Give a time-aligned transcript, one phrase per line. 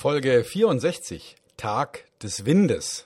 [0.00, 3.04] Folge 64, Tag des Windes.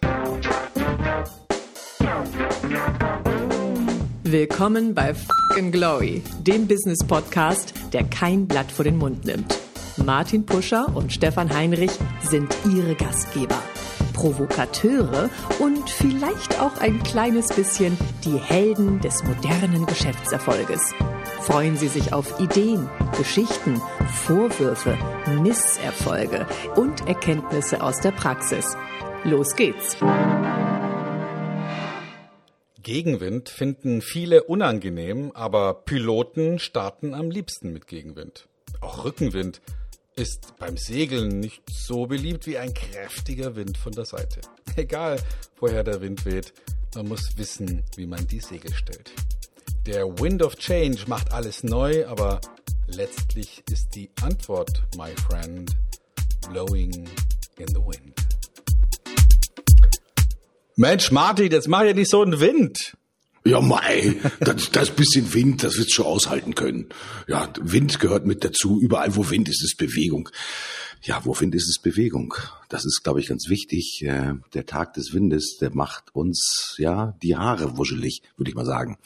[4.22, 9.58] Willkommen bei Fucking Glory, dem Business Podcast, der kein Blatt vor den Mund nimmt.
[9.96, 11.90] Martin Puscher und Stefan Heinrich
[12.22, 13.60] sind ihre Gastgeber.
[14.12, 20.94] Provokateure und vielleicht auch ein kleines bisschen die Helden des modernen Geschäftserfolges.
[21.46, 23.78] Freuen Sie sich auf Ideen, Geschichten,
[24.24, 24.96] Vorwürfe,
[25.42, 28.64] Misserfolge und Erkenntnisse aus der Praxis.
[29.24, 29.94] Los geht's!
[32.82, 38.48] Gegenwind finden viele unangenehm, aber Piloten starten am liebsten mit Gegenwind.
[38.80, 39.60] Auch Rückenwind
[40.16, 44.40] ist beim Segeln nicht so beliebt wie ein kräftiger Wind von der Seite.
[44.76, 45.20] Egal,
[45.60, 46.54] woher der Wind weht,
[46.94, 49.12] man muss wissen, wie man die Segel stellt.
[49.86, 52.40] Der Wind of Change macht alles neu, aber
[52.86, 55.70] letztlich ist die Antwort, my friend,
[56.48, 57.06] blowing
[57.58, 58.14] in the wind.
[60.76, 62.96] Mensch, Martin, jetzt mach ja nicht so einen Wind.
[63.46, 66.88] Ja, mei, das, das bisschen Wind, das wird's schon aushalten können.
[67.28, 68.80] Ja, Wind gehört mit dazu.
[68.80, 70.30] Überall, wo Wind ist, ist Bewegung.
[71.02, 72.34] Ja, wo Wind ist, ist Bewegung.
[72.70, 74.02] Das ist, glaube ich, ganz wichtig.
[74.02, 78.64] Äh, der Tag des Windes, der macht uns, ja, die Haare wuschelig, würde ich mal
[78.64, 78.96] sagen.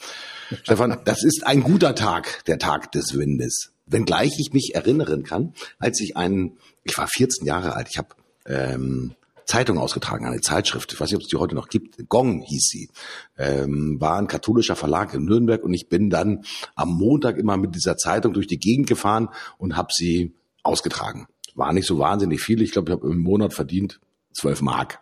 [0.63, 3.73] Stefan, das ist ein guter Tag, der Tag des Windes.
[3.87, 8.15] Wenngleich ich mich erinnern kann, als ich einen, ich war 14 Jahre alt, ich habe
[8.45, 9.15] ähm,
[9.49, 12.67] Zeitung ausgetragen, eine Zeitschrift, ich weiß nicht, ob es die heute noch gibt, Gong hieß
[12.67, 12.89] sie,
[13.35, 16.43] ähm, war ein katholischer Verlag in Nürnberg und ich bin dann
[16.75, 21.27] am Montag immer mit dieser Zeitung durch die Gegend gefahren und habe sie ausgetragen.
[21.55, 23.99] War nicht so wahnsinnig viel, ich glaube, ich habe im Monat verdient
[24.33, 24.99] 12 Mark.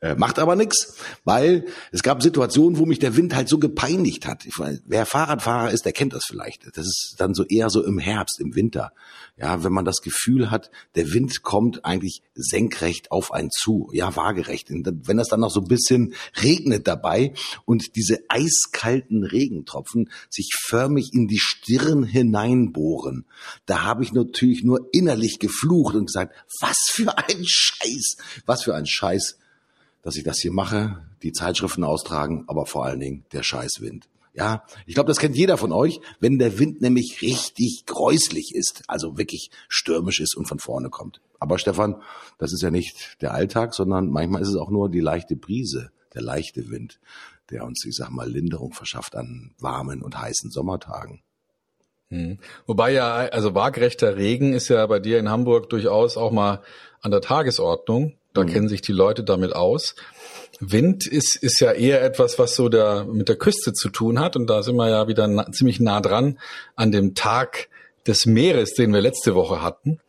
[0.00, 4.28] Äh, macht aber nix, weil es gab Situationen, wo mich der Wind halt so gepeinigt
[4.28, 4.46] hat.
[4.46, 4.54] Ich,
[4.86, 6.66] wer Fahrradfahrer ist, der kennt das vielleicht.
[6.76, 8.92] Das ist dann so eher so im Herbst, im Winter.
[9.36, 14.14] Ja, wenn man das Gefühl hat, der Wind kommt eigentlich senkrecht auf einen zu, ja,
[14.14, 14.70] waagerecht.
[14.70, 20.52] Und wenn das dann noch so ein bisschen regnet dabei und diese eiskalten Regentropfen sich
[20.60, 23.26] förmlich in die Stirn hineinbohren,
[23.66, 28.76] da habe ich natürlich nur innerlich geflucht und gesagt, was für ein Scheiß, was für
[28.76, 29.38] ein Scheiß
[30.02, 34.08] dass ich das hier mache, die Zeitschriften austragen, aber vor allen Dingen der Scheißwind.
[34.34, 38.82] Ja, ich glaube, das kennt jeder von euch, wenn der Wind nämlich richtig gräuslich ist,
[38.86, 41.20] also wirklich stürmisch ist und von vorne kommt.
[41.40, 42.00] Aber Stefan,
[42.38, 45.90] das ist ja nicht der Alltag, sondern manchmal ist es auch nur die leichte Brise,
[46.14, 47.00] der leichte Wind,
[47.50, 51.22] der uns, ich sag mal, Linderung verschafft an warmen und heißen Sommertagen.
[52.10, 52.38] Hm.
[52.66, 56.62] Wobei ja, also waagrechter Regen ist ja bei dir in Hamburg durchaus auch mal
[57.00, 58.14] an der Tagesordnung.
[58.38, 58.48] Da mhm.
[58.48, 59.94] kennen sich die Leute damit aus.
[60.60, 64.36] Wind ist, ist ja eher etwas, was so der, mit der Küste zu tun hat.
[64.36, 66.38] Und da sind wir ja wieder na, ziemlich nah dran
[66.76, 67.68] an dem Tag
[68.06, 70.00] des Meeres, den wir letzte Woche hatten.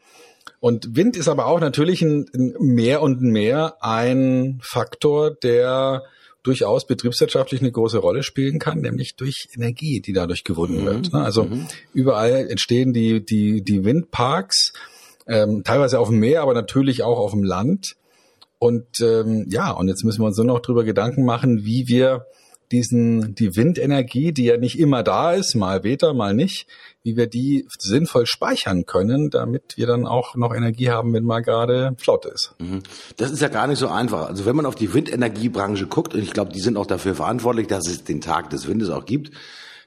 [0.59, 6.03] Und Wind ist aber auch natürlich ein, ein mehr und mehr ein Faktor, der
[6.43, 10.85] durchaus betriebswirtschaftlich eine große Rolle spielen kann, nämlich durch Energie, die dadurch gewonnen mhm.
[10.85, 11.13] wird.
[11.13, 11.67] Also mhm.
[11.93, 14.73] überall entstehen die, die, die Windparks,
[15.27, 17.95] ähm, teilweise auf dem Meer, aber natürlich auch auf dem Land.
[18.59, 22.25] Und ähm, ja, und jetzt müssen wir uns nur noch drüber Gedanken machen, wie wir
[22.71, 26.67] diesen, die Windenergie, die ja nicht immer da ist, mal Beta, mal nicht,
[27.01, 31.41] wie wir die sinnvoll speichern können, damit wir dann auch noch Energie haben, wenn mal
[31.41, 32.53] gerade Flaute ist.
[32.59, 32.83] Mhm.
[33.17, 34.27] Das ist ja gar nicht so einfach.
[34.27, 37.67] Also wenn man auf die Windenergiebranche guckt, und ich glaube, die sind auch dafür verantwortlich,
[37.67, 39.31] dass es den Tag des Windes auch gibt,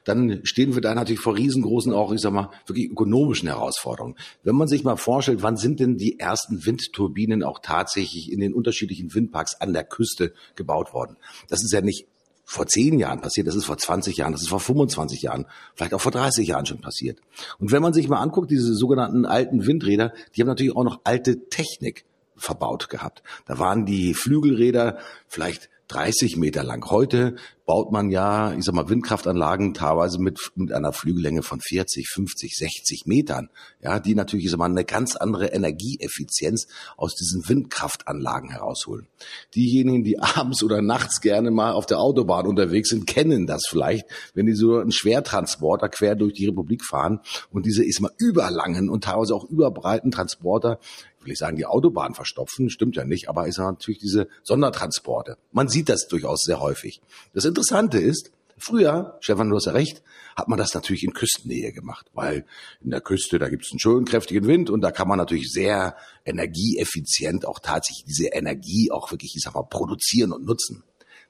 [0.03, 4.15] dann stehen wir da natürlich vor riesengroßen, auch ich sag mal, wirklich ökonomischen Herausforderungen.
[4.43, 8.53] Wenn man sich mal vorstellt, wann sind denn die ersten Windturbinen auch tatsächlich in den
[8.53, 11.17] unterschiedlichen Windparks an der Küste gebaut worden?
[11.47, 12.07] Das ist ja nicht
[12.45, 15.93] vor zehn Jahren passiert, das ist vor 20 Jahren, das ist vor 25 Jahren, vielleicht
[15.93, 17.19] auch vor 30 Jahren schon passiert.
[17.57, 20.99] Und wenn man sich mal anguckt, diese sogenannten alten Windräder, die haben natürlich auch noch
[21.05, 23.23] alte Technik verbaut gehabt.
[23.45, 24.97] Da waren die Flügelräder
[25.27, 26.89] vielleicht 30 Meter lang.
[26.89, 32.09] Heute baut man ja, ich sag mal, Windkraftanlagen teilweise mit, mit einer Flügellänge von 40,
[32.09, 33.49] 50, 60 Metern.
[33.81, 36.67] Ja, die natürlich, ich sag mal, eine ganz andere Energieeffizienz
[36.97, 39.07] aus diesen Windkraftanlagen herausholen.
[39.55, 44.05] Diejenigen, die abends oder nachts gerne mal auf der Autobahn unterwegs sind, kennen das vielleicht,
[44.33, 47.19] wenn die so einen Schwertransporter quer durch die Republik fahren
[47.51, 50.79] und diese, ich sag mal, überlangen und teilweise auch überbreiten Transporter
[51.25, 55.37] will ich sagen, die Autobahn verstopfen, stimmt ja nicht, aber es sind natürlich diese Sondertransporte.
[55.51, 57.01] Man sieht das durchaus sehr häufig.
[57.33, 60.03] Das Interessante ist, früher, Stefan, du hast ja recht,
[60.35, 62.45] hat man das natürlich in Küstennähe gemacht, weil
[62.81, 65.51] in der Küste, da gibt es einen schönen kräftigen Wind und da kann man natürlich
[65.51, 70.83] sehr energieeffizient auch tatsächlich diese Energie auch wirklich, ich sag mal, produzieren und nutzen.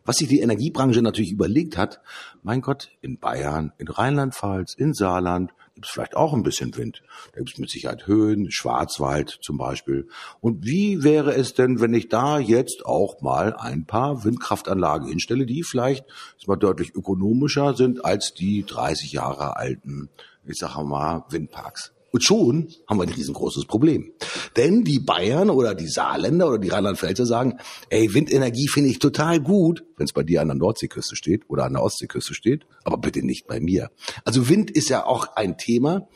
[0.06, 2.02] Was sich die Energiebranche natürlich überlegt hat,
[2.42, 7.02] mein Gott, in Bayern, in Rheinland-Pfalz, in Saarland, gibt es vielleicht auch ein bisschen Wind.
[7.32, 10.08] Da gibt es mit Sicherheit Höhen, Schwarzwald zum Beispiel.
[10.40, 15.46] Und wie wäre es denn, wenn ich da jetzt auch mal ein paar Windkraftanlagen hinstelle,
[15.46, 16.06] die vielleicht
[16.46, 20.10] mal deutlich ökonomischer sind als die 30 Jahre alten,
[20.46, 21.94] ich sage mal, Windparks?
[22.14, 24.12] Und schon haben wir ein riesengroßes Problem.
[24.56, 27.58] Denn die Bayern oder die Saarländer oder die Rheinland-Pfälzer sagen,
[27.90, 31.66] ey, Windenergie finde ich total gut, wenn es bei dir an der Nordseeküste steht oder
[31.66, 33.90] an der Ostseeküste steht, aber bitte nicht bei mir.
[34.26, 36.08] Also Wind ist ja auch ein Thema,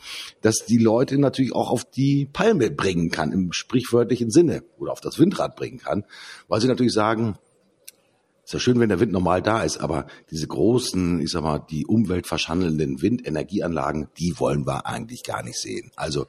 [0.42, 5.02] das die Leute natürlich auch auf die Palme bringen kann, im sprichwörtlichen Sinne, oder auf
[5.02, 6.06] das Windrad bringen kann,
[6.48, 7.40] weil sie natürlich sagen,
[8.48, 11.60] ist ja schön, wenn der Wind normal da ist, aber diese großen, ich sag mal,
[11.70, 15.92] die Umwelt verschandelnden Windenergieanlagen, die wollen wir eigentlich gar nicht sehen.
[15.98, 16.28] Also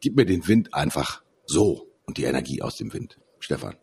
[0.00, 3.18] gib mir den Wind einfach so und die Energie aus dem Wind.
[3.40, 3.74] Stefan.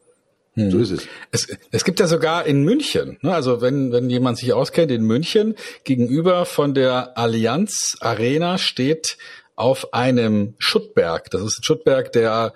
[0.54, 0.72] Hm.
[0.72, 1.08] So ist es.
[1.32, 1.48] es.
[1.72, 5.56] Es gibt ja sogar in München, ne, also wenn, wenn jemand sich auskennt, in München
[5.84, 9.18] gegenüber von der Allianz Arena steht
[9.58, 11.30] auf einem Schuttberg.
[11.32, 12.54] Das ist ein Schuttberg, der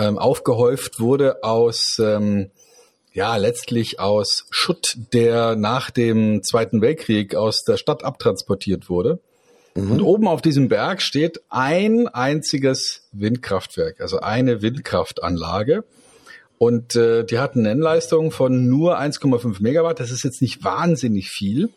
[0.00, 2.50] ähm, aufgehäuft wurde aus ähm,
[3.12, 9.20] ja letztlich aus Schutt, der nach dem Zweiten Weltkrieg aus der Stadt abtransportiert wurde.
[9.74, 9.92] Mhm.
[9.92, 15.84] Und oben auf diesem Berg steht ein einziges Windkraftwerk, also eine Windkraftanlage.
[16.58, 19.98] Und äh, die hat eine Nennleistung von nur 1,5 Megawatt.
[19.98, 21.70] Das ist jetzt nicht wahnsinnig viel,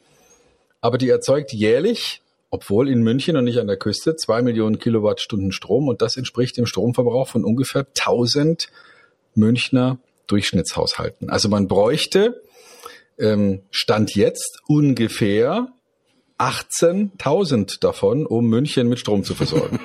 [0.79, 2.21] aber die erzeugt jährlich,
[2.51, 5.87] obwohl in München und nicht an der Küste, zwei Millionen Kilowattstunden Strom.
[5.87, 8.67] Und das entspricht dem Stromverbrauch von ungefähr 1000
[9.33, 11.29] Münchner Durchschnittshaushalten.
[11.29, 12.41] Also man bräuchte
[13.17, 15.69] ähm, Stand jetzt ungefähr
[16.37, 19.79] 18.000 davon, um München mit Strom zu versorgen.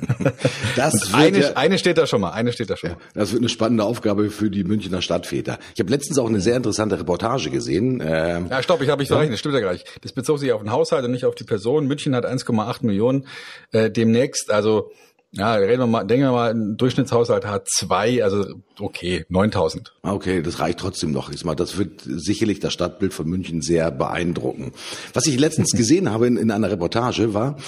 [0.76, 2.98] das eine, ja, eine steht da schon mal, eine steht da schon mal.
[3.14, 5.58] Das wird eine spannende Aufgabe für die Münchner Stadtväter.
[5.74, 8.02] Ich habe letztens auch eine sehr interessante Reportage gesehen.
[8.04, 9.84] Ähm, ja, stopp, ich habe mich verrechnet, das stimmt ja gleich.
[10.02, 11.86] Das bezog sich auf den Haushalt und nicht auf die Person.
[11.86, 13.26] München hat 1,8 Millionen
[13.72, 14.90] äh, demnächst, also
[15.32, 18.46] ja, reden wir mal, denken wir mal, ein Durchschnittshaushalt hat zwei, also
[18.80, 19.92] okay, 9000.
[20.02, 21.30] Okay, das reicht trotzdem noch.
[21.30, 24.72] Ich mal, das wird sicherlich das Stadtbild von München sehr beeindrucken.
[25.12, 27.58] Was ich letztens gesehen habe in, in einer Reportage war,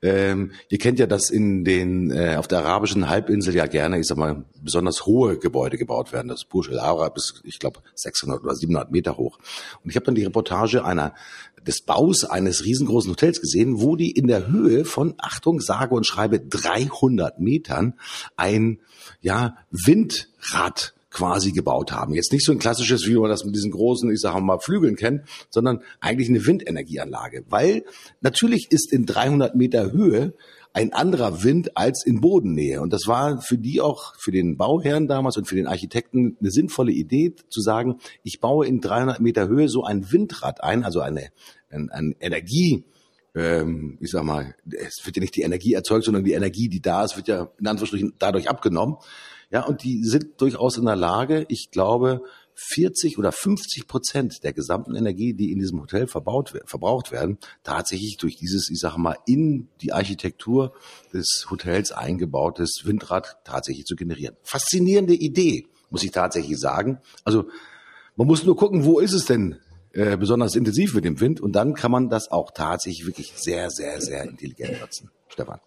[0.00, 4.06] ähm, ihr kennt ja, dass in den äh, auf der arabischen Halbinsel ja gerne, ich
[4.06, 6.28] sag mal, besonders hohe Gebäude gebaut werden.
[6.28, 9.38] Das Burj Al Arab ist, ich glaube, 600 oder 700 Meter hoch.
[9.84, 11.14] Und ich habe dann die Reportage einer
[11.66, 16.06] des Baus eines riesengroßen Hotels gesehen, wo die in der Höhe von, Achtung, sage und
[16.06, 17.94] schreibe 300 Metern
[18.36, 18.78] ein,
[19.20, 22.14] ja, Windrad quasi gebaut haben.
[22.14, 24.96] Jetzt nicht so ein klassisches, wie man das mit diesen großen, ich sage mal, Flügeln
[24.96, 27.44] kennt, sondern eigentlich eine Windenergieanlage.
[27.48, 27.84] Weil
[28.20, 30.34] natürlich ist in 300 Meter Höhe
[30.72, 32.80] ein anderer Wind als in Bodennähe.
[32.80, 36.50] Und das war für die auch, für den Bauherrn damals und für den Architekten eine
[36.50, 41.00] sinnvolle Idee zu sagen, ich baue in 300 Meter Höhe so ein Windrad ein, also
[41.00, 41.30] eine,
[41.70, 42.84] ein, ein Energie,
[43.34, 46.80] ähm, ich sag mal, es wird ja nicht die Energie erzeugt, sondern die Energie, die
[46.80, 48.96] da ist, wird ja in Anführungsstrichen dadurch abgenommen.
[49.50, 52.22] Ja, und die sind durchaus in der Lage, ich glaube,
[52.68, 58.18] 40 oder 50 Prozent der gesamten Energie, die in diesem Hotel verbaut, verbraucht werden, tatsächlich
[58.18, 60.74] durch dieses, ich sage mal, in die Architektur
[61.12, 64.36] des Hotels eingebautes Windrad tatsächlich zu generieren.
[64.42, 66.98] Faszinierende Idee, muss ich tatsächlich sagen.
[67.24, 67.48] Also
[68.16, 69.56] man muss nur gucken, wo ist es denn
[69.92, 73.70] äh, besonders intensiv mit dem Wind und dann kann man das auch tatsächlich wirklich sehr,
[73.70, 75.10] sehr, sehr intelligent nutzen.
[75.28, 75.60] Stefan.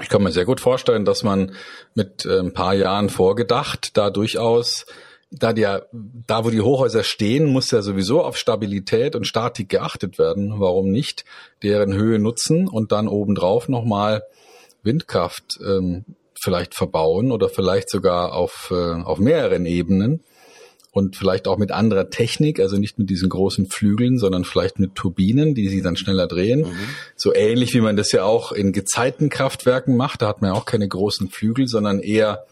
[0.00, 1.52] Ich kann mir sehr gut vorstellen, dass man
[1.94, 4.86] mit äh, ein paar Jahren vorgedacht da durchaus
[5.30, 10.18] da der, da wo die Hochhäuser stehen, muss ja sowieso auf Stabilität und Statik geachtet
[10.18, 10.54] werden.
[10.58, 11.24] Warum nicht
[11.62, 14.22] deren Höhe nutzen und dann obendrauf nochmal
[14.82, 16.04] Windkraft ähm,
[16.40, 20.20] vielleicht verbauen oder vielleicht sogar auf, äh, auf mehreren Ebenen
[20.92, 24.94] und vielleicht auch mit anderer Technik, also nicht mit diesen großen Flügeln, sondern vielleicht mit
[24.94, 26.60] Turbinen, die sie dann schneller drehen.
[26.60, 26.88] Mhm.
[27.16, 30.22] So ähnlich wie man das ja auch in Gezeitenkraftwerken macht.
[30.22, 32.46] Da hat man ja auch keine großen Flügel, sondern eher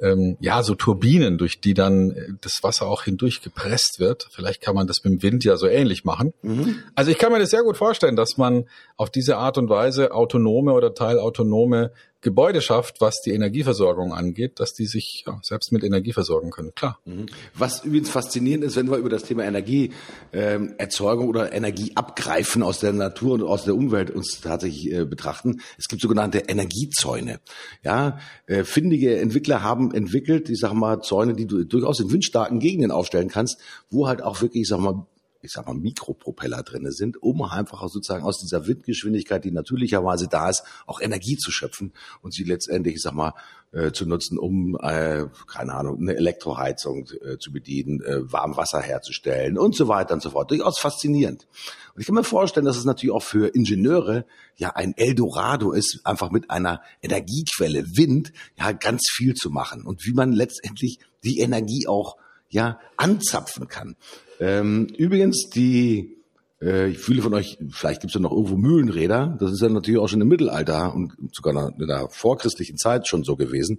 [0.00, 4.28] ähm, ja so Turbinen, durch die dann äh, das Wasser auch hindurch gepresst wird.
[4.30, 6.32] Vielleicht kann man das mit dem Wind ja so ähnlich machen.
[6.42, 6.82] Mhm.
[6.94, 8.64] Also ich kann mir das sehr gut vorstellen, dass man
[8.96, 14.74] auf diese Art und Weise autonome oder teilautonome Gebäude schafft, was die Energieversorgung angeht, dass
[14.74, 16.74] die sich ja, selbst mit Energie versorgen können.
[16.74, 16.98] Klar.
[17.06, 17.26] Mhm.
[17.54, 22.92] Was übrigens faszinierend ist, wenn wir über das Thema Energieerzeugung ähm, oder Energieabgreifen aus der
[22.92, 25.62] Natur und aus der Umwelt uns tatsächlich äh, betrachten.
[25.78, 27.40] Es gibt sogenannte Energiezäune.
[27.82, 32.60] Ja, äh, findige Entwickler haben entwickelt, ich sag mal, Zäune, die du durchaus in windstarken
[32.60, 33.58] Gegenden aufstellen kannst,
[33.88, 35.06] wo halt auch wirklich, ich sag mal,
[35.42, 40.50] ich sag mal, Mikropropeller drinne sind, um einfach sozusagen aus dieser Windgeschwindigkeit, die natürlicherweise da
[40.50, 41.92] ist, auch Energie zu schöpfen
[42.22, 43.34] und sie letztendlich, ich sag mal,
[43.72, 49.56] äh, zu nutzen, um, äh, keine Ahnung, eine Elektroheizung äh, zu bedienen, äh, Warmwasser herzustellen
[49.56, 50.50] und so weiter und so fort.
[50.50, 51.46] Durchaus faszinierend.
[51.94, 54.24] Und ich kann mir vorstellen, dass es natürlich auch für Ingenieure
[54.56, 60.04] ja ein Eldorado ist, einfach mit einer Energiequelle Wind ja ganz viel zu machen und
[60.04, 62.16] wie man letztendlich die Energie auch
[62.48, 63.96] ja anzapfen kann.
[64.40, 66.16] Ähm, übrigens, die
[66.60, 70.00] äh, viele von euch, vielleicht gibt es ja noch irgendwo Mühlenräder, das ist ja natürlich
[70.00, 73.78] auch schon im Mittelalter und sogar in der vorchristlichen Zeit schon so gewesen,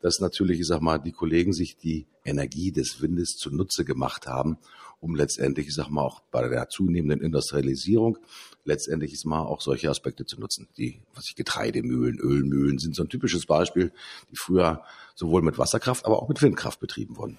[0.00, 4.58] dass natürlich, ich sag mal, die Kollegen sich die Energie des Windes zunutze gemacht haben,
[5.00, 8.18] um letztendlich, ich sag mal, auch bei der zunehmenden Industrialisierung
[8.64, 10.68] letztendlich ist mal auch solche Aspekte zu nutzen.
[10.76, 13.92] Die, was ich Getreidemühlen, Ölmühlen sind so ein typisches Beispiel,
[14.30, 14.82] die früher
[15.14, 17.38] sowohl mit Wasserkraft, aber auch mit Windkraft betrieben wurden.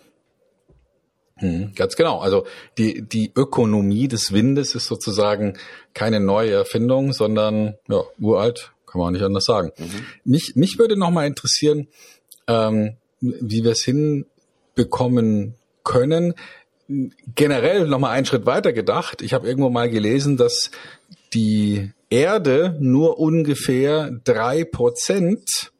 [1.41, 2.19] Mhm, ganz genau.
[2.19, 2.45] Also
[2.77, 5.57] die, die Ökonomie des Windes ist sozusagen
[5.93, 9.71] keine neue Erfindung, sondern ja, uralt, kann man nicht anders sagen.
[9.77, 10.05] Mhm.
[10.23, 11.87] Mich, mich würde nochmal interessieren,
[12.47, 16.35] ähm, wie wir es hinbekommen können.
[17.35, 19.21] Generell nochmal einen Schritt weiter gedacht.
[19.21, 20.71] Ich habe irgendwo mal gelesen, dass
[21.33, 25.71] die Erde nur ungefähr drei Prozent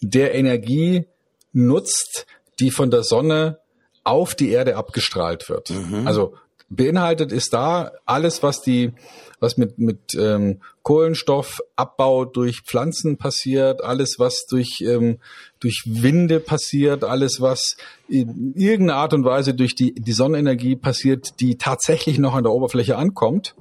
[0.00, 1.06] der Energie
[1.52, 2.26] nutzt,
[2.60, 3.58] die von der Sonne
[4.04, 5.70] auf die Erde abgestrahlt wird.
[5.70, 6.06] Mhm.
[6.06, 6.34] Also
[6.70, 8.92] beinhaltet ist da alles, was die,
[9.40, 15.18] was mit mit ähm, Kohlenstoffabbau durch Pflanzen passiert, alles, was durch ähm,
[15.60, 17.76] durch Winde passiert, alles, was
[18.08, 22.52] in irgendeiner Art und Weise durch die die Sonnenenergie passiert, die tatsächlich noch an der
[22.52, 23.54] Oberfläche ankommt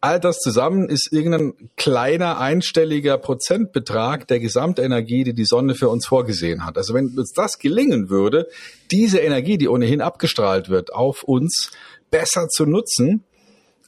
[0.00, 6.06] all das zusammen ist irgendein kleiner einstelliger Prozentbetrag der Gesamtenergie, die die Sonne für uns
[6.06, 6.76] vorgesehen hat.
[6.76, 8.48] Also wenn uns das gelingen würde,
[8.90, 11.72] diese Energie, die ohnehin abgestrahlt wird, auf uns
[12.10, 13.24] besser zu nutzen,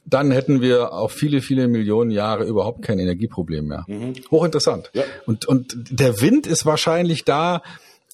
[0.05, 3.85] dann hätten wir auf viele, viele Millionen Jahre überhaupt kein Energieproblem mehr.
[3.87, 4.13] Mhm.
[4.31, 4.89] Hochinteressant.
[4.93, 5.03] Ja.
[5.25, 7.61] Und, und der Wind ist wahrscheinlich da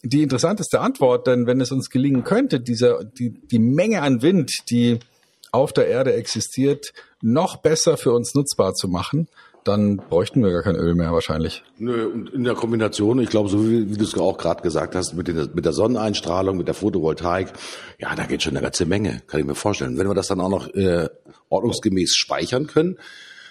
[0.04, 4.52] die interessanteste Antwort, denn wenn es uns gelingen könnte, dieser, die, die Menge an Wind,
[4.70, 5.00] die
[5.52, 9.28] auf der Erde existiert, noch besser für uns nutzbar zu machen,
[9.68, 11.64] dann bräuchten wir gar kein Öl mehr wahrscheinlich.
[11.78, 14.96] Nö, und in der Kombination, ich glaube, so wie, wie du es auch gerade gesagt
[14.96, 17.52] hast, mit, den, mit der Sonneneinstrahlung, mit der Photovoltaik,
[18.00, 19.98] ja, da geht schon eine ganze Menge, kann ich mir vorstellen.
[19.98, 21.10] Wenn wir das dann auch noch äh,
[21.50, 22.98] ordnungsgemäß speichern können,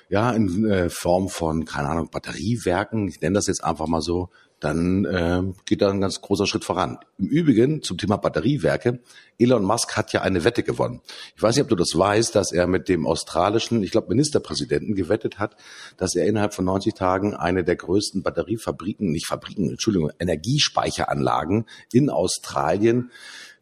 [0.08, 4.30] ja, in äh, Form von, keine Ahnung, Batteriewerken, ich nenne das jetzt einfach mal so,
[4.60, 6.98] dann äh, geht da ein ganz großer Schritt voran.
[7.18, 9.00] Im Übrigen zum Thema Batteriewerke,
[9.38, 11.02] Elon Musk hat ja eine Wette gewonnen.
[11.36, 14.94] Ich weiß nicht, ob du das weißt, dass er mit dem australischen, ich glaube, Ministerpräsidenten
[14.94, 15.56] gewettet hat,
[15.98, 22.08] dass er innerhalb von 90 Tagen eine der größten Batteriefabriken, nicht Fabriken, Entschuldigung, Energiespeicheranlagen in
[22.08, 23.10] Australien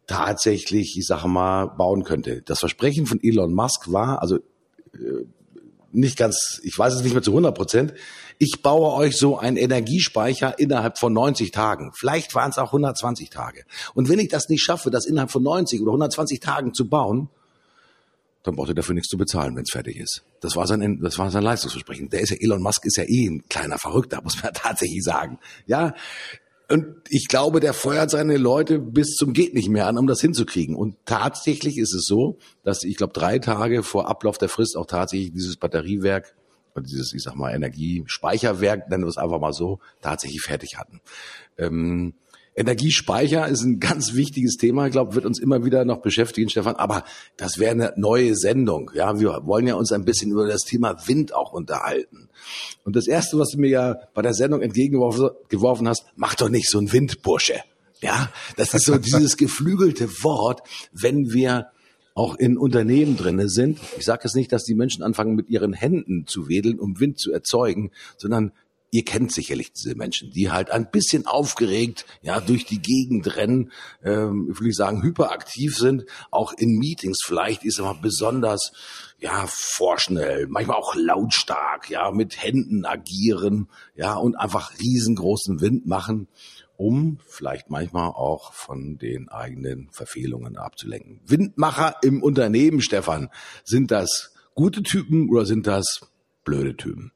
[0.07, 2.41] tatsächlich, ich sage mal, bauen könnte.
[2.41, 4.37] Das Versprechen von Elon Musk war, also
[4.93, 5.25] äh,
[5.91, 7.93] nicht ganz, ich weiß es nicht mehr zu 100 Prozent,
[8.37, 11.91] ich baue euch so einen Energiespeicher innerhalb von 90 Tagen.
[11.95, 13.63] Vielleicht waren es auch 120 Tage.
[13.93, 17.29] Und wenn ich das nicht schaffe, das innerhalb von 90 oder 120 Tagen zu bauen,
[18.43, 20.23] dann braucht ihr dafür nichts zu bezahlen, wenn es fertig ist.
[20.39, 22.09] Das war sein, das war sein Leistungsversprechen.
[22.09, 25.39] Der ist ja, Elon Musk ist ja eh ein kleiner Verrückter, muss man tatsächlich sagen.
[25.65, 25.95] Ja.
[26.67, 30.21] Und ich glaube, der feuert seine Leute bis zum geht nicht mehr an, um das
[30.21, 30.75] hinzukriegen.
[30.75, 34.87] Und tatsächlich ist es so, dass ich glaube, drei Tage vor Ablauf der Frist auch
[34.87, 36.33] tatsächlich dieses Batteriewerk
[36.81, 41.01] dieses, ich sag mal, Energiespeicherwerk, nennen wir es einfach mal so, tatsächlich fertig hatten.
[41.57, 42.13] Ähm,
[42.57, 46.75] Energiespeicher ist ein ganz wichtiges Thema, ich glaube, wird uns immer wieder noch beschäftigen, Stefan,
[46.75, 47.03] aber
[47.35, 48.91] das wäre eine neue Sendung.
[48.93, 52.29] Ja, wir wollen ja uns ein bisschen über das Thema Wind auch unterhalten.
[52.85, 56.69] Und das erste, was du mir ja bei der Sendung entgegengeworfen hast, mach doch nicht
[56.69, 57.59] so ein Windbursche.
[58.01, 60.61] Ja, das ist so dieses geflügelte Wort,
[60.93, 61.71] wenn wir
[62.15, 63.79] auch in Unternehmen drinne sind.
[63.97, 67.19] Ich sage es nicht, dass die Menschen anfangen, mit ihren Händen zu wedeln, um Wind
[67.19, 68.53] zu erzeugen, sondern
[68.89, 73.71] ihr kennt sicherlich diese Menschen, die halt ein bisschen aufgeregt, ja, durch die Gegend rennen,
[74.01, 78.71] ähm, ich will nicht sagen hyperaktiv sind, auch in Meetings vielleicht ist aber besonders,
[79.19, 86.29] ja, vorschnell, manchmal auch lautstark, ja, mit Händen agieren, ja, und einfach riesengroßen Wind machen
[86.77, 91.21] um vielleicht manchmal auch von den eigenen Verfehlungen abzulenken.
[91.25, 93.29] Windmacher im Unternehmen, Stefan,
[93.63, 96.01] sind das gute Typen oder sind das
[96.43, 97.11] blöde Typen?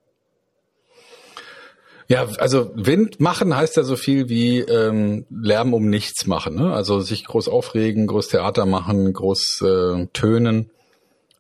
[2.10, 6.56] Ja, also Wind machen heißt ja so viel wie ähm, Lärm um nichts machen.
[6.56, 6.74] Ne?
[6.74, 10.72] Also sich groß aufregen, groß Theater machen, groß äh, tönen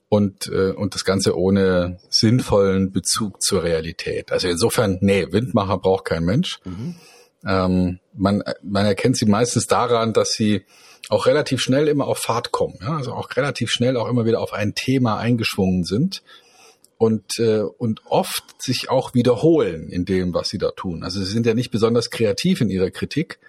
[0.09, 4.31] und, äh, und das Ganze ohne sinnvollen Bezug zur Realität.
[4.31, 6.59] Also insofern, nee, Windmacher braucht kein Mensch.
[6.65, 6.95] Mhm.
[7.45, 10.65] Ähm, man, man erkennt sie meistens daran, dass sie
[11.09, 12.97] auch relativ schnell immer auf Fahrt kommen, ja?
[12.97, 16.21] also auch relativ schnell auch immer wieder auf ein Thema eingeschwungen sind
[16.97, 21.03] und, äh, und oft sich auch wiederholen in dem, was sie da tun.
[21.03, 23.39] Also sie sind ja nicht besonders kreativ in ihrer Kritik,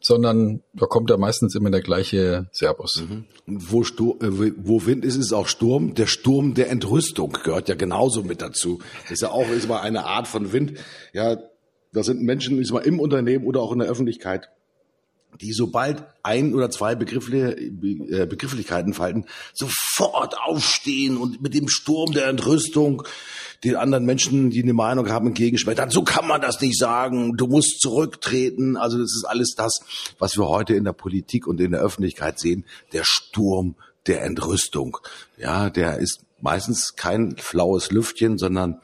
[0.00, 3.04] sondern da kommt ja meistens immer der gleiche Servus.
[3.08, 3.24] Mhm.
[3.46, 5.94] Wo, Stur äh, wo Wind ist, ist auch Sturm.
[5.94, 8.80] Der Sturm der Entrüstung gehört ja genauso mit dazu.
[9.10, 10.74] Ist ja auch ist mal eine Art von Wind.
[11.12, 11.36] Ja,
[11.92, 14.50] da sind Menschen ist mal im Unternehmen oder auch in der Öffentlichkeit
[15.40, 22.26] die sobald ein oder zwei äh, Begrifflichkeiten falten, sofort aufstehen und mit dem Sturm der
[22.26, 23.04] Entrüstung
[23.64, 25.90] den anderen Menschen, die eine Meinung haben, entgegenschmettern.
[25.90, 27.36] So kann man das nicht sagen.
[27.36, 28.76] Du musst zurücktreten.
[28.76, 29.80] Also das ist alles das,
[30.18, 32.64] was wir heute in der Politik und in der Öffentlichkeit sehen.
[32.92, 33.76] Der Sturm
[34.08, 34.98] der Entrüstung.
[35.38, 38.80] Ja, der ist meistens kein flaues Lüftchen, sondern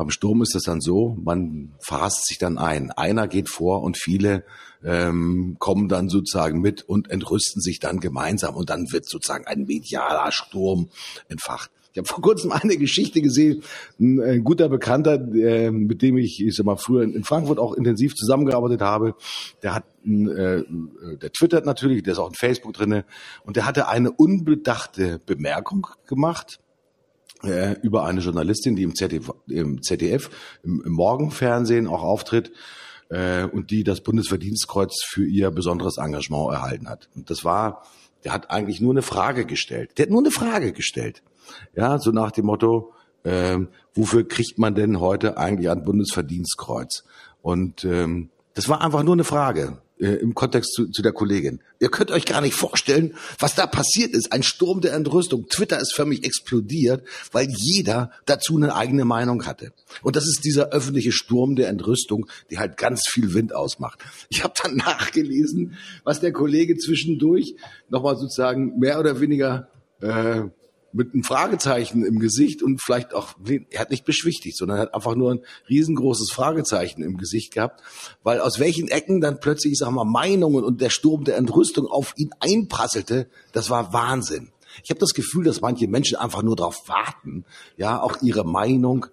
[0.00, 2.90] beim Sturm ist es dann so, man verhasst sich dann ein.
[2.90, 4.44] Einer geht vor und viele
[4.82, 9.66] ähm, kommen dann sozusagen mit und entrüsten sich dann gemeinsam und dann wird sozusagen ein
[9.66, 10.88] medialer Sturm
[11.28, 11.70] entfacht.
[11.92, 13.62] Ich habe vor kurzem eine Geschichte gesehen,
[13.98, 17.74] ein, ein guter Bekannter, äh, mit dem ich, ich sag mal, früher in Frankfurt auch
[17.74, 19.16] intensiv zusammengearbeitet habe,
[19.62, 20.62] der hat, äh,
[21.20, 23.04] der twittert natürlich, der ist auch in Facebook drinne
[23.44, 26.58] und der hatte eine unbedachte Bemerkung gemacht
[27.44, 30.30] äh, über eine Journalistin, die im ZDF, im, ZDF,
[30.62, 32.52] im, im Morgenfernsehen auch auftritt
[33.08, 37.08] äh, und die das Bundesverdienstkreuz für ihr besonderes Engagement erhalten hat.
[37.14, 37.82] Und das war,
[38.24, 39.98] der hat eigentlich nur eine Frage gestellt.
[39.98, 41.22] Der hat nur eine Frage gestellt.
[41.74, 42.92] Ja, so nach dem Motto,
[43.24, 43.58] äh,
[43.94, 47.04] wofür kriegt man denn heute eigentlich ein Bundesverdienstkreuz?
[47.42, 51.60] Und ähm, das war einfach nur eine Frage äh, im Kontext zu, zu der Kollegin.
[51.78, 54.32] Ihr könnt euch gar nicht vorstellen, was da passiert ist.
[54.32, 55.46] Ein Sturm der Entrüstung.
[55.48, 59.72] Twitter ist für mich explodiert, weil jeder dazu eine eigene Meinung hatte.
[60.02, 64.00] Und das ist dieser öffentliche Sturm der Entrüstung, die halt ganz viel Wind ausmacht.
[64.28, 67.54] Ich habe dann nachgelesen, was der Kollege zwischendurch
[67.88, 69.68] nochmal sozusagen mehr oder weniger
[70.00, 70.42] äh,
[70.92, 73.34] mit einem Fragezeichen im Gesicht und vielleicht auch,
[73.70, 77.82] er hat nicht beschwichtigt, sondern er hat einfach nur ein riesengroßes Fragezeichen im Gesicht gehabt,
[78.22, 81.86] weil aus welchen Ecken dann plötzlich, ich sag mal, Meinungen und der Sturm der Entrüstung
[81.86, 84.50] auf ihn einprasselte, das war Wahnsinn.
[84.84, 87.44] Ich habe das Gefühl, dass manche Menschen einfach nur darauf warten,
[87.76, 89.06] ja, auch ihre Meinung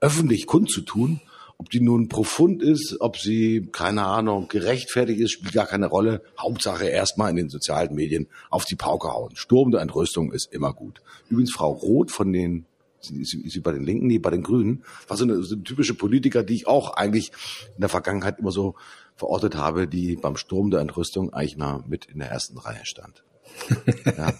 [0.00, 1.20] öffentlich kundzutun
[1.58, 6.22] ob die nun profund ist, ob sie, keine Ahnung, gerechtfertigt ist, spielt gar keine Rolle.
[6.38, 9.36] Hauptsache erstmal in den sozialen Medien auf die Pauke hauen.
[9.36, 11.00] Sturm der Entrüstung ist immer gut.
[11.30, 12.66] Übrigens Frau Roth von den
[13.10, 15.94] ist sie bei den Linken, nee, bei den Grünen, war so eine, so eine typische
[15.94, 17.32] Politiker, die ich auch eigentlich
[17.74, 18.76] in der Vergangenheit immer so
[19.16, 23.22] verortet habe, die beim Sturm der Entrüstung eigentlich mal mit in der ersten Reihe stand.
[24.16, 24.32] Ja.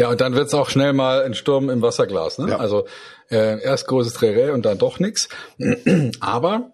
[0.00, 2.38] Ja, und dann wird's auch schnell mal ein Sturm im Wasserglas.
[2.38, 2.50] Ne?
[2.50, 2.56] Ja.
[2.56, 2.86] Also
[3.30, 5.28] äh, erst großes Trerä und dann doch nix.
[6.20, 6.70] Aber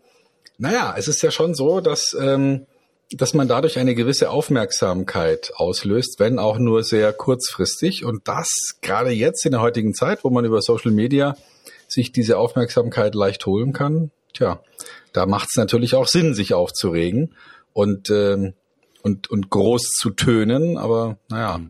[0.58, 2.66] naja, es ist ja schon so, dass, ähm,
[3.10, 8.04] dass man dadurch eine gewisse Aufmerksamkeit auslöst, wenn auch nur sehr kurzfristig.
[8.04, 8.48] Und das
[8.80, 11.36] gerade jetzt in der heutigen Zeit, wo man über Social Media
[11.88, 14.60] sich diese Aufmerksamkeit leicht holen kann, tja,
[15.12, 17.34] da macht es natürlich auch Sinn, sich aufzuregen.
[17.72, 18.54] Und ähm,
[19.02, 21.60] und, und groß zu tönen, aber naja.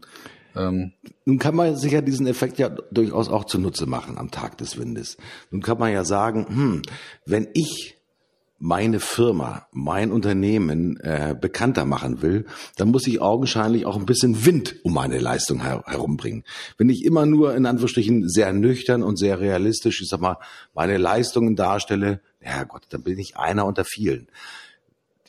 [0.56, 0.92] Ähm.
[1.24, 4.78] Nun kann man sich ja diesen Effekt ja durchaus auch zunutze machen am Tag des
[4.78, 5.16] Windes.
[5.50, 6.82] Nun kann man ja sagen, hm,
[7.24, 7.96] wenn ich
[8.58, 14.46] meine Firma, mein Unternehmen äh, bekannter machen will, dann muss ich augenscheinlich auch ein bisschen
[14.46, 16.42] Wind um meine Leistung her herumbringen.
[16.78, 20.38] Wenn ich immer nur in Anführungsstrichen sehr nüchtern und sehr realistisch, ich sag mal,
[20.74, 24.28] meine Leistungen darstelle, ja Gott, dann bin ich einer unter vielen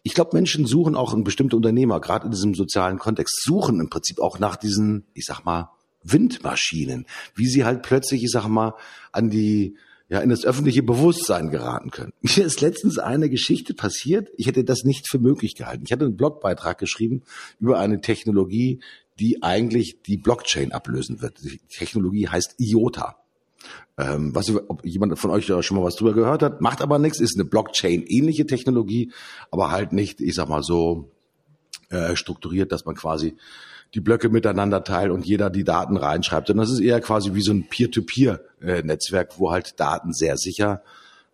[0.07, 3.89] ich glaube, Menschen suchen auch ein bestimmte Unternehmer, gerade in diesem sozialen Kontext, suchen im
[3.89, 5.69] Prinzip auch nach diesen, ich sag mal,
[6.01, 8.75] Windmaschinen, wie sie halt plötzlich, ich sag mal,
[9.11, 9.75] an die,
[10.07, 12.13] ja, in das öffentliche Bewusstsein geraten können.
[12.21, 14.29] Mir ist letztens eine Geschichte passiert.
[14.37, 15.83] Ich hätte das nicht für möglich gehalten.
[15.85, 17.23] Ich hatte einen Blogbeitrag geschrieben
[17.59, 18.79] über eine Technologie,
[19.19, 21.43] die eigentlich die Blockchain ablösen wird.
[21.43, 23.17] Die Technologie heißt IOTA.
[23.97, 26.99] Ähm, was, ob jemand von euch da schon mal was drüber gehört hat, macht aber
[26.99, 29.11] nichts, ist eine Blockchain-ähnliche Technologie,
[29.49, 31.11] aber halt nicht, ich sag mal so,
[31.89, 33.35] äh, strukturiert, dass man quasi
[33.93, 36.49] die Blöcke miteinander teilt und jeder die Daten reinschreibt.
[36.49, 40.83] Und das ist eher quasi wie so ein Peer-to-Peer-Netzwerk, wo halt Daten sehr sicher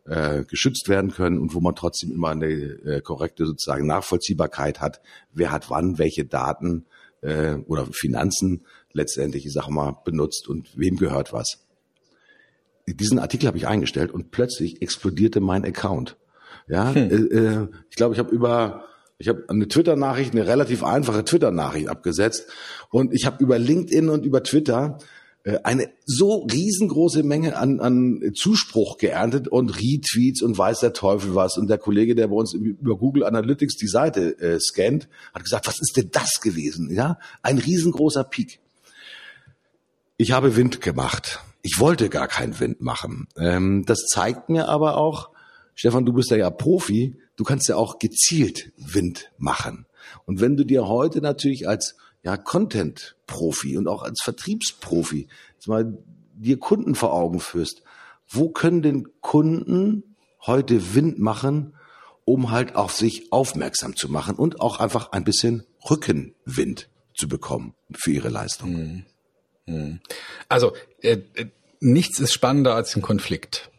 [0.05, 5.01] äh, geschützt werden können und wo man trotzdem immer eine äh, korrekte sozusagen Nachvollziehbarkeit hat,
[5.31, 6.86] wer hat wann welche Daten
[7.21, 11.62] äh, oder Finanzen letztendlich, ich sag mal, benutzt und wem gehört was
[12.87, 16.17] diesen Artikel habe ich eingestellt und plötzlich explodierte mein Account.
[16.67, 17.09] Ja, hm.
[17.09, 18.85] äh, äh ich glaube, ich habe über
[19.19, 22.47] ich habe eine Twitter-Nachricht, eine relativ einfache Twitter-Nachricht abgesetzt
[22.89, 24.97] und ich habe über LinkedIn und über Twitter
[25.43, 31.35] äh, eine so riesengroße Menge an, an Zuspruch geerntet und Retweets und weiß der Teufel
[31.35, 31.57] was.
[31.57, 35.67] Und der Kollege, der bei uns über Google Analytics die Seite äh, scannt, hat gesagt,
[35.67, 36.89] was ist denn das gewesen?
[36.93, 38.59] Ja, ein riesengroßer Peak.
[40.17, 41.39] Ich habe Wind gemacht.
[41.65, 43.28] Ich wollte gar keinen Wind machen.
[43.38, 45.30] Ähm, das zeigt mir aber auch,
[45.76, 49.88] Stefan, du bist ja, ja Profi, du kannst ja auch gezielt Wind machen.
[50.26, 55.28] Und wenn du dir heute natürlich als ja, Content-Profi und auch als Vertriebsprofi
[55.65, 55.97] mal
[56.36, 57.82] dir Kunden vor Augen führst,
[58.28, 61.76] wo können denn Kunden heute Wind machen,
[62.26, 67.73] um halt auf sich aufmerksam zu machen und auch einfach ein bisschen Rückenwind zu bekommen
[67.93, 69.06] für ihre Leistung?
[70.49, 71.45] Also äh, äh,
[71.80, 73.69] nichts ist spannender als ein Konflikt.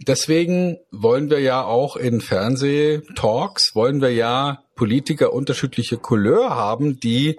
[0.00, 7.38] Deswegen wollen wir ja auch in Fernsehtalks, wollen wir ja Politiker unterschiedliche Couleur haben, die,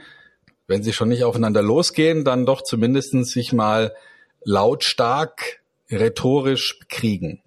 [0.68, 3.94] wenn sie schon nicht aufeinander losgehen, dann doch zumindestens sich mal
[4.44, 5.60] lautstark
[5.92, 7.42] rhetorisch kriegen.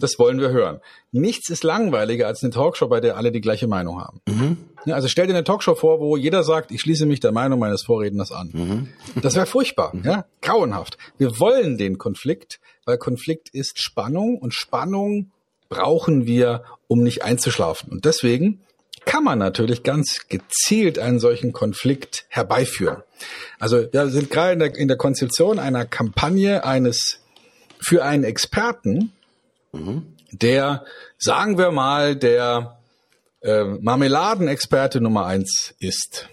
[0.00, 0.80] Das wollen wir hören.
[1.14, 4.20] Nichts ist langweiliger als eine Talkshow, bei der alle die gleiche Meinung haben.
[4.26, 4.56] Mhm.
[4.86, 7.58] Ja, also stell dir eine Talkshow vor, wo jeder sagt, ich schließe mich der Meinung
[7.58, 8.50] meines Vorredners an.
[8.52, 8.88] Mhm.
[9.20, 10.04] Das wäre furchtbar, mhm.
[10.04, 10.96] ja, grauenhaft.
[11.18, 15.30] Wir wollen den Konflikt, weil Konflikt ist Spannung und Spannung
[15.68, 17.92] brauchen wir, um nicht einzuschlafen.
[17.92, 18.60] Und deswegen
[19.04, 23.02] kann man natürlich ganz gezielt einen solchen Konflikt herbeiführen.
[23.58, 27.20] Also wir sind gerade in der, in der Konzeption einer Kampagne eines
[27.80, 29.12] für einen Experten,
[29.72, 30.06] mhm.
[30.32, 30.84] Der,
[31.18, 32.78] sagen wir mal, der
[33.42, 36.28] äh, Marmeladenexperte Nummer eins ist.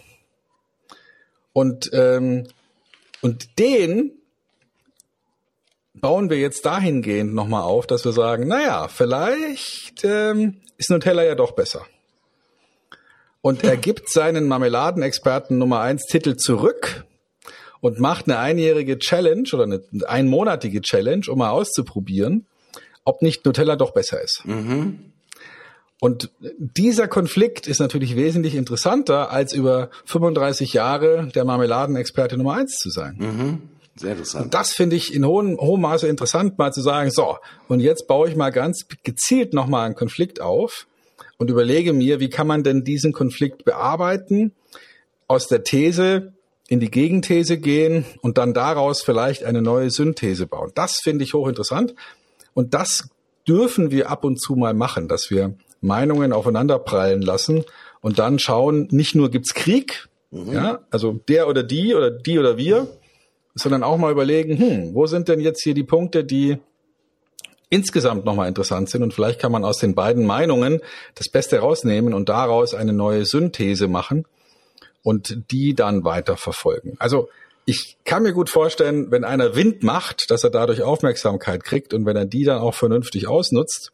[1.53, 2.47] Und, ähm,
[3.21, 4.11] und den
[5.93, 11.35] bauen wir jetzt dahingehend nochmal auf, dass wir sagen, naja, vielleicht ähm, ist Nutella ja
[11.35, 11.85] doch besser.
[13.41, 17.05] Und er gibt seinen Marmeladenexperten Nummer eins Titel zurück
[17.81, 22.45] und macht eine einjährige Challenge oder eine einmonatige Challenge, um mal auszuprobieren,
[23.03, 24.43] ob nicht Nutella doch besser ist.
[24.45, 25.13] Mhm.
[26.01, 32.77] Und dieser Konflikt ist natürlich wesentlich interessanter, als über 35 Jahre der Marmeladenexperte Nummer eins
[32.77, 33.15] zu sein.
[33.17, 33.61] Mhm.
[33.97, 34.45] Sehr interessant.
[34.45, 38.07] Und das finde ich in hohem, hohem Maße interessant, mal zu sagen, so, und jetzt
[38.07, 40.87] baue ich mal ganz gezielt nochmal einen Konflikt auf
[41.37, 44.53] und überlege mir, wie kann man denn diesen Konflikt bearbeiten,
[45.27, 46.33] aus der These
[46.69, 50.71] in die Gegenthese gehen und dann daraus vielleicht eine neue Synthese bauen.
[50.75, 51.93] Das finde ich hochinteressant.
[52.59, 53.07] Und das
[53.47, 57.63] dürfen wir ab und zu mal machen, dass wir Meinungen aufeinanderprallen lassen
[58.01, 60.51] und dann schauen, nicht nur gibt's Krieg, mhm.
[60.51, 62.89] ja, also der oder die oder die oder wir,
[63.55, 66.57] sondern auch mal überlegen, hm, wo sind denn jetzt hier die Punkte, die
[67.69, 70.81] insgesamt nochmal interessant sind und vielleicht kann man aus den beiden Meinungen
[71.15, 74.25] das Beste rausnehmen und daraus eine neue Synthese machen
[75.01, 76.97] und die dann weiter verfolgen.
[76.99, 77.29] Also
[77.69, 82.03] ich kann mir gut vorstellen, wenn einer Wind macht, dass er dadurch Aufmerksamkeit kriegt und
[82.07, 83.91] wenn er die dann auch vernünftig ausnutzt,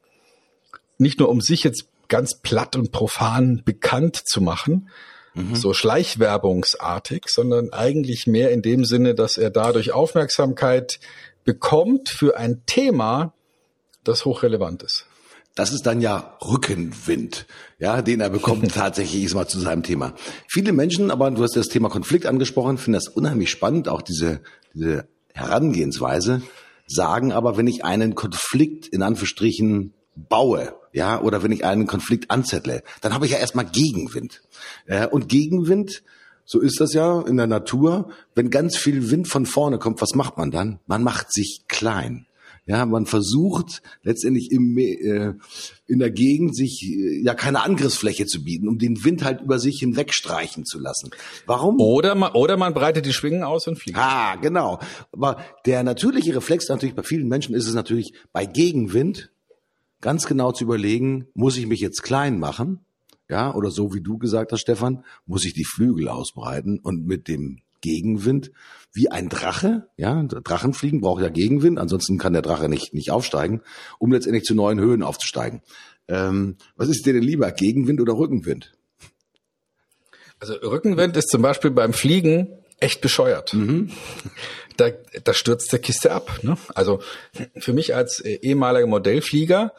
[0.98, 4.90] nicht nur um sich jetzt ganz platt und profan bekannt zu machen,
[5.34, 5.56] mhm.
[5.56, 11.00] so schleichwerbungsartig, sondern eigentlich mehr in dem Sinne, dass er dadurch Aufmerksamkeit
[11.44, 13.34] bekommt für ein Thema,
[14.06, 15.06] das hochrelevant ist.
[15.56, 17.48] Das ist dann ja Rückenwind,
[17.80, 20.14] ja, den er bekommt tatsächlich ist mal zu seinem Thema.
[20.50, 24.42] Viele Menschen, aber du hast das Thema Konflikt angesprochen, finden das unheimlich spannend, auch diese,
[24.74, 26.42] diese Herangehensweise,
[26.88, 32.32] sagen aber, wenn ich einen Konflikt in Anführungsstrichen baue, ja, oder wenn ich einen Konflikt
[32.32, 34.42] anzettle, dann habe ich ja erstmal Gegenwind.
[34.88, 36.04] Ja, und Gegenwind,
[36.46, 40.16] so ist das ja in der Natur, wenn ganz viel Wind von vorne kommt, was
[40.16, 40.80] macht man dann?
[40.86, 42.28] Man macht sich klein.
[42.68, 45.34] Ja, man versucht letztendlich im, äh,
[45.86, 49.60] in der Gegend sich äh, ja keine Angriffsfläche zu bieten, um den Wind halt über
[49.60, 51.12] sich hinwegstreichen zu lassen.
[51.46, 51.80] Warum?
[51.80, 54.00] Oder man, oder man breitet die Schwingen aus und fliegt.
[54.00, 54.80] Ah, genau.
[55.12, 59.32] Aber der natürliche Reflex natürlich bei vielen Menschen ist es natürlich bei Gegenwind
[60.02, 62.80] ganz genau zu überlegen, muss ich mich jetzt klein machen?
[63.30, 67.28] Ja, oder so wie du gesagt hast, Stefan, muss ich die Flügel ausbreiten und mit
[67.28, 68.52] dem Gegenwind
[68.94, 69.88] wie ein Drache.
[69.98, 73.62] Ja, Drachenfliegen braucht ja Gegenwind, ansonsten kann der Drache nicht, nicht aufsteigen,
[74.00, 75.62] um letztendlich zu neuen Höhen aufzusteigen.
[76.08, 78.74] Ähm, was ist dir denn lieber, Gegenwind oder Rückenwind?
[80.40, 83.54] Also Rückenwind ist zum Beispiel beim Fliegen echt bescheuert.
[83.54, 83.92] Mhm.
[84.78, 84.90] Da,
[85.24, 86.40] da stürzt der Kiste ab.
[86.44, 86.58] Ne?
[86.74, 87.00] Also
[87.56, 89.72] für mich als äh, ehemaliger Modellflieger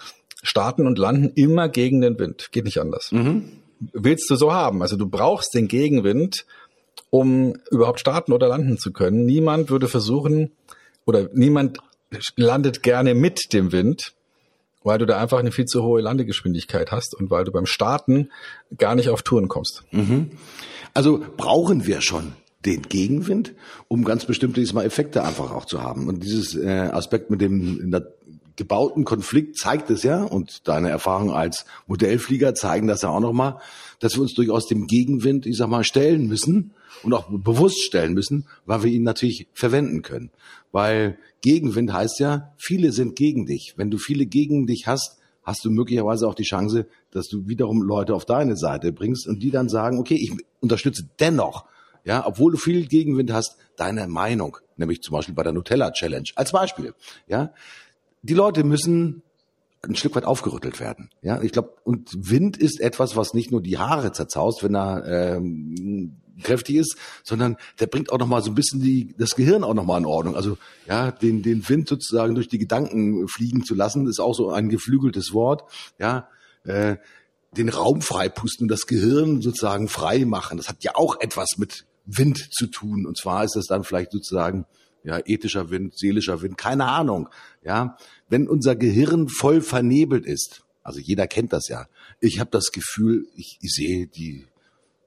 [0.43, 2.51] starten und landen immer gegen den Wind.
[2.51, 3.13] Geht nicht anders.
[3.13, 3.61] Mhm.
[3.93, 4.81] Willst du so haben?
[4.81, 6.47] Also du brauchst den Gegenwind,
[7.11, 9.25] um überhaupt starten oder landen zu können.
[9.25, 10.53] Niemand würde versuchen
[11.05, 11.79] oder niemand
[12.37, 14.15] landet gerne mit dem Wind,
[14.83, 18.31] weil du da einfach eine viel zu hohe Landegeschwindigkeit hast und weil du beim Starten
[18.77, 19.85] gar nicht auf Touren kommst.
[19.91, 20.31] Mhm.
[20.95, 22.35] Also brauchen wir schon
[22.67, 23.55] den Gegenwind,
[23.89, 26.09] um ganz bestimmte diesmal Effekte einfach auch zu haben.
[26.09, 27.93] Und dieses äh, Aspekt mit dem
[28.57, 33.59] gebauten Konflikt zeigt es ja, und deine Erfahrungen als Modellflieger zeigen das ja auch nochmal,
[34.01, 38.15] dass wir uns durchaus dem Gegenwind, ich sag mal, stellen müssen und auch bewusst stellen
[38.15, 40.31] müssen, weil wir ihn natürlich verwenden können.
[40.73, 43.75] Weil Gegenwind heißt ja, viele sind gegen dich.
[43.77, 47.83] Wenn du viele gegen dich hast, hast du möglicherweise auch die Chance, dass du wiederum
[47.83, 51.67] Leute auf deine Seite bringst und die dann sagen, okay, ich unterstütze dennoch,
[52.07, 56.29] ja, obwohl du viel Gegenwind hast, deine Meinung, nämlich zum Beispiel bei der Nutella Challenge
[56.37, 56.95] als Beispiel,
[57.27, 57.53] ja.
[58.23, 59.23] Die Leute müssen
[59.83, 61.11] ein Stück weit aufgerüttelt werden.
[61.23, 65.37] Ja, ich glaube, und Wind ist etwas, was nicht nur die Haare zerzaust, wenn er
[65.37, 69.65] ähm, kräftig ist, sondern der bringt auch noch mal so ein bisschen die, das Gehirn
[69.65, 70.35] auch noch mal in Ordnung.
[70.35, 74.51] Also ja, den, den Wind sozusagen durch die Gedanken fliegen zu lassen, ist auch so
[74.51, 75.65] ein geflügeltes Wort.
[75.99, 76.29] Ja,
[76.65, 76.97] äh,
[77.57, 80.57] den Raum freipusten und das Gehirn sozusagen frei machen.
[80.57, 83.07] Das hat ja auch etwas mit Wind zu tun.
[83.07, 84.65] Und zwar ist das dann vielleicht sozusagen
[85.05, 87.29] ja, ethischer Wind, seelischer Wind, keine Ahnung.
[87.63, 87.97] Ja,
[88.29, 91.87] wenn unser Gehirn voll vernebelt ist, also jeder kennt das ja.
[92.21, 94.47] Ich habe das Gefühl, ich, ich sehe die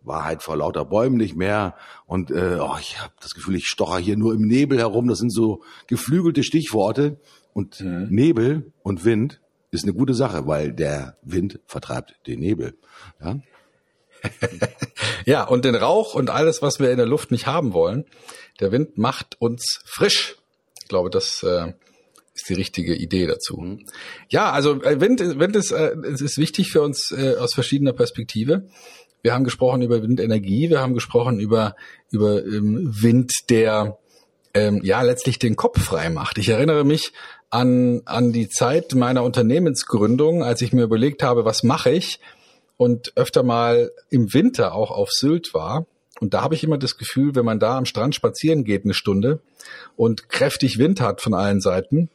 [0.02, 1.76] Wahrheit vor lauter Bäumen nicht mehr.
[2.06, 5.08] Und äh, oh, ich habe das Gefühl, ich stocher hier nur im Nebel herum.
[5.08, 7.20] Das sind so geflügelte Stichworte.
[7.54, 8.08] Und mhm.
[8.10, 12.78] Nebel und Wind ist eine gute Sache, weil der Wind vertreibt den Nebel.
[13.22, 13.40] Ja?
[15.26, 18.06] ja, und den Rauch und alles, was wir in der Luft nicht haben wollen.
[18.60, 20.36] Der Wind macht uns frisch.
[20.82, 21.74] Ich glaube, das äh,
[22.34, 23.58] ist die richtige Idee dazu.
[23.58, 23.86] Mhm.
[24.30, 27.94] Ja, also äh, Wind, Wind ist, äh, es ist wichtig für uns äh, aus verschiedener
[27.94, 28.68] Perspektive.
[29.22, 31.76] Wir haben gesprochen über Windenergie, wir haben gesprochen über,
[32.10, 33.98] über ähm, Wind, der
[34.54, 36.38] ähm, ja letztlich den Kopf frei macht.
[36.38, 37.12] Ich erinnere mich
[37.50, 42.20] an, an die Zeit meiner Unternehmensgründung, als ich mir überlegt habe, was mache ich
[42.80, 45.86] und öfter mal im Winter auch auf Sylt war.
[46.22, 48.94] Und da habe ich immer das Gefühl, wenn man da am Strand spazieren geht eine
[48.94, 49.42] Stunde
[49.98, 52.10] und kräftig Wind hat von allen Seiten,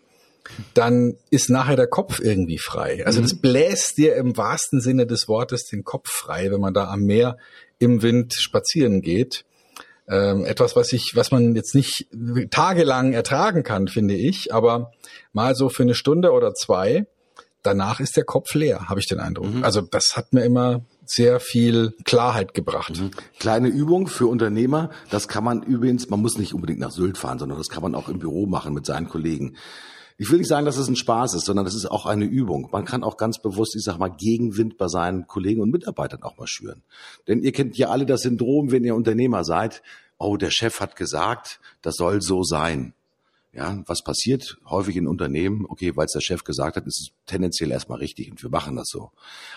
[0.73, 3.05] dann ist nachher der Kopf irgendwie frei.
[3.05, 3.41] Also das mhm.
[3.43, 7.37] bläst dir im wahrsten Sinne des Wortes den Kopf frei, wenn man da am Meer
[7.79, 9.45] im Wind spazieren geht.
[10.09, 12.07] Ähm, etwas, was ich, was man jetzt nicht
[12.51, 14.93] tagelang ertragen kann, finde ich, aber
[15.35, 17.07] mal so für eine Stunde oder zwei,
[17.65, 19.53] danach ist der Kopf leer, habe ich den Eindruck.
[19.53, 19.65] Mhm.
[19.65, 23.01] Also das hat mir immer sehr viel Klarheit gebracht.
[23.01, 23.11] Mhm.
[23.41, 27.39] Kleine Übung für Unternehmer, das kann man übrigens, man muss nicht unbedingt nach Sylt fahren,
[27.39, 29.57] sondern das kann man auch im Büro machen mit seinen Kollegen.
[30.17, 32.69] Ich will nicht sagen, dass es ein Spaß ist, sondern das ist auch eine Übung.
[32.71, 36.39] Man kann auch ganz bewusst, ich sag mal, Gegenwind bei seinen Kollegen und Mitarbeitern auch
[36.39, 36.85] mal schüren.
[37.27, 39.83] Denn ihr kennt ja alle das Syndrom, wenn ihr Unternehmer seid.
[40.17, 42.95] Oh, der Chef hat gesagt, das soll so sein.
[43.57, 45.65] Ja, was passiert häufig in Unternehmen?
[45.69, 48.75] Okay, weil es der Chef gesagt hat, ist es tendenziell erstmal richtig und wir machen
[48.75, 49.13] das so.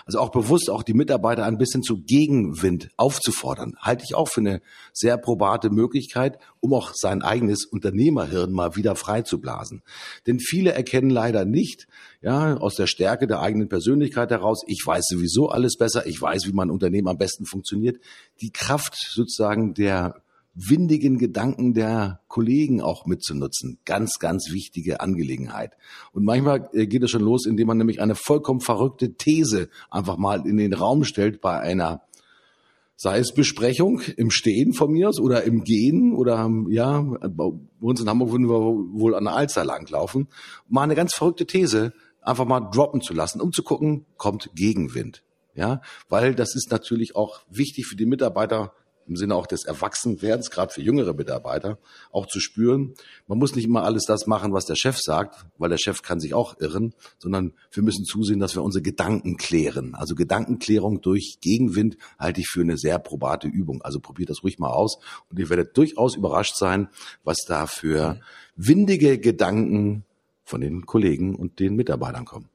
[0.06, 4.40] Also auch bewusst auch die Mitarbeiter ein bisschen zu Gegenwind aufzufordern, halte ich auch für
[4.40, 9.82] eine sehr probate Möglichkeit, um auch sein eigenes Unternehmerhirn mal wieder frei zu blasen.
[10.28, 11.88] Denn viele erkennen leider nicht,
[12.22, 16.46] ja, aus der Stärke der eigenen Persönlichkeit heraus, ich weiß sowieso alles besser, ich weiß,
[16.46, 17.98] wie mein Unternehmen am besten funktioniert,
[18.40, 20.22] die Kraft sozusagen der
[20.58, 23.78] windigen Gedanken der Kollegen auch mitzunutzen.
[23.84, 25.76] Ganz, ganz wichtige Angelegenheit.
[26.12, 30.16] Und manchmal äh, geht es schon los, indem man nämlich eine vollkommen verrückte These einfach
[30.16, 32.02] mal in den Raum stellt bei einer
[33.00, 38.00] sei es Besprechung im Stehen von mir aus oder im Gehen oder ja, bei uns
[38.00, 38.58] in Hamburg würden wir
[39.00, 40.26] wohl an der Alster langlaufen,
[40.68, 41.92] mal eine ganz verrückte These
[42.22, 45.22] einfach mal droppen zu lassen, um zu gucken, kommt Gegenwind.
[45.54, 48.72] Ja, weil das ist natürlich auch wichtig für die Mitarbeiter,
[49.08, 51.78] im Sinne auch des Erwachsenwerdens, gerade für jüngere Mitarbeiter,
[52.12, 52.94] auch zu spüren,
[53.26, 56.20] man muss nicht immer alles das machen, was der Chef sagt, weil der Chef kann
[56.20, 59.94] sich auch irren, sondern wir müssen zusehen, dass wir unsere Gedanken klären.
[59.94, 63.82] Also Gedankenklärung durch Gegenwind halte ich für eine sehr probate Übung.
[63.82, 64.98] Also probiert das ruhig mal aus
[65.30, 66.88] und ihr werdet durchaus überrascht sein,
[67.24, 68.20] was da für
[68.56, 70.04] windige Gedanken
[70.44, 72.48] von den Kollegen und den Mitarbeitern kommen.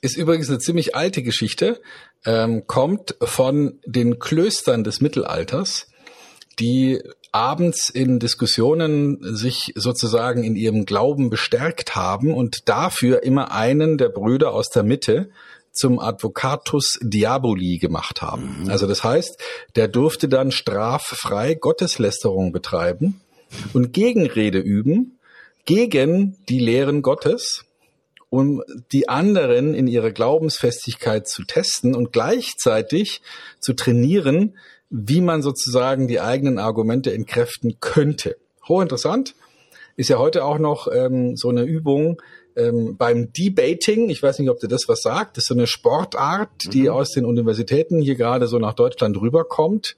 [0.00, 1.80] Ist übrigens eine ziemlich alte Geschichte,
[2.24, 5.88] ähm, kommt von den Klöstern des Mittelalters,
[6.58, 7.00] die
[7.32, 14.08] abends in Diskussionen sich sozusagen in ihrem Glauben bestärkt haben und dafür immer einen der
[14.08, 15.30] Brüder aus der Mitte
[15.72, 18.62] zum Advocatus Diaboli gemacht haben.
[18.62, 18.70] Mhm.
[18.70, 19.38] Also das heißt,
[19.76, 23.20] der durfte dann straffrei Gotteslästerung betreiben
[23.72, 25.18] und Gegenrede üben
[25.64, 27.64] gegen die Lehren Gottes
[28.30, 28.62] um
[28.92, 33.22] die anderen in ihrer Glaubensfestigkeit zu testen und gleichzeitig
[33.60, 34.56] zu trainieren,
[34.90, 38.36] wie man sozusagen die eigenen Argumente entkräften könnte.
[38.66, 39.34] Hochinteressant.
[39.96, 42.22] Ist ja heute auch noch ähm, so eine Übung
[42.56, 44.10] ähm, beim Debating.
[44.10, 45.36] Ich weiß nicht, ob dir das was sagt.
[45.36, 46.90] Das ist so eine Sportart, die mhm.
[46.90, 49.96] aus den Universitäten hier gerade so nach Deutschland rüberkommt.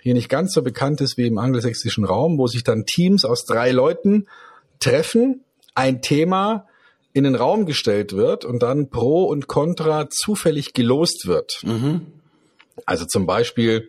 [0.00, 3.44] hier nicht ganz so bekannt ist wie im angelsächsischen Raum, wo sich dann Teams aus
[3.44, 4.26] drei Leuten
[4.80, 6.66] treffen, ein Thema
[7.16, 11.60] in den Raum gestellt wird und dann Pro und Contra zufällig gelost wird.
[11.62, 12.02] Mhm.
[12.84, 13.88] Also zum Beispiel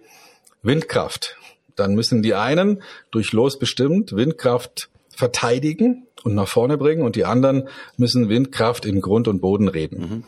[0.62, 1.36] Windkraft.
[1.76, 7.26] Dann müssen die einen durch Los bestimmt Windkraft verteidigen und nach vorne bringen und die
[7.26, 10.00] anderen müssen Windkraft in Grund und Boden reden.
[10.00, 10.24] Mhm.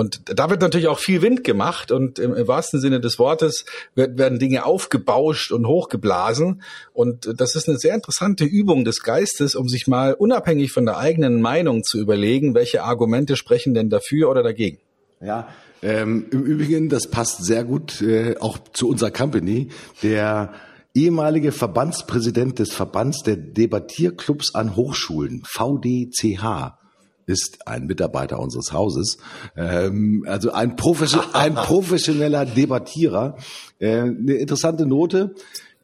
[0.00, 3.66] Und da wird natürlich auch viel Wind gemacht und im, im wahrsten Sinne des Wortes
[3.94, 6.62] wird, werden Dinge aufgebauscht und hochgeblasen.
[6.94, 10.96] Und das ist eine sehr interessante Übung des Geistes, um sich mal unabhängig von der
[10.96, 14.78] eigenen Meinung zu überlegen, welche Argumente sprechen denn dafür oder dagegen.
[15.20, 15.48] Ja,
[15.82, 19.68] ähm, im Übrigen, das passt sehr gut äh, auch zu unserer Company.
[20.02, 20.54] Der
[20.94, 26.79] ehemalige Verbandspräsident des Verbands der Debattierclubs an Hochschulen, VDCH,
[27.26, 29.18] ist ein Mitarbeiter unseres Hauses,
[29.56, 33.36] ähm, also ein, Profession ein professioneller Debattierer.
[33.78, 35.34] Äh, eine interessante Note.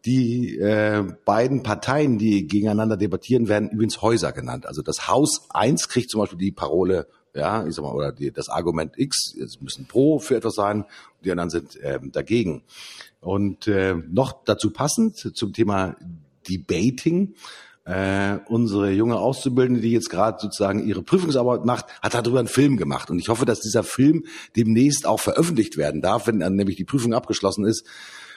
[0.05, 4.65] Die äh, beiden Parteien, die gegeneinander debattieren, werden übrigens Häuser genannt.
[4.67, 8.31] Also das Haus 1 kriegt zum Beispiel die Parole, ja, ich sag mal, oder die,
[8.31, 10.85] das Argument X, es müssen pro für etwas sein,
[11.25, 12.63] die anderen sind ähm, dagegen.
[13.21, 15.97] Und äh, noch dazu passend zum Thema
[16.49, 17.35] Debating
[17.87, 22.77] äh, unsere junge Auszubildende, die jetzt gerade sozusagen ihre Prüfungsarbeit macht, hat darüber einen Film
[22.77, 23.11] gemacht.
[23.11, 24.25] Und ich hoffe, dass dieser Film
[24.57, 27.87] demnächst auch veröffentlicht werden darf, wenn dann nämlich die Prüfung abgeschlossen ist.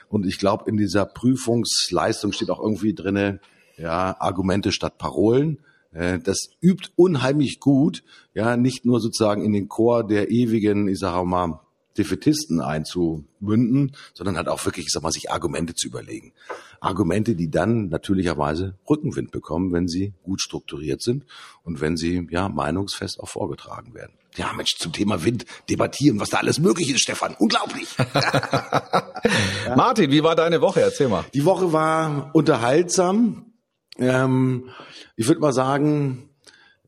[0.08, 3.40] Und ich glaube, in dieser Prüfungsleistung steht auch irgendwie drinne,
[3.76, 5.60] ja, Argumente statt Parolen.
[5.92, 8.04] Äh, das übt unheimlich gut,
[8.36, 11.60] ja, nicht nur sozusagen in den Chor der ewigen, ich sage mal,
[11.98, 16.34] Defetisten einzumünden, sondern halt auch wirklich, ich sag mal, sich Argumente zu überlegen.
[16.80, 21.26] Argumente, die dann natürlicherweise Rückenwind bekommen, wenn sie gut strukturiert sind
[21.64, 24.14] und wenn sie ja meinungsfest auch vorgetragen werden.
[24.36, 27.36] Ja, Mensch, zum Thema Wind debattieren, was da alles möglich ist, Stefan.
[27.40, 27.90] Unglaublich.
[27.98, 29.76] ja.
[29.76, 30.82] Martin, wie war deine Woche?
[30.82, 31.26] Erzähl mal.
[31.34, 33.54] Die Woche war unterhaltsam.
[33.98, 34.70] Ähm,
[35.16, 36.30] ich würde mal sagen,